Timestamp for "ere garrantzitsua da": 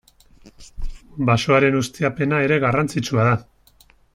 2.49-3.39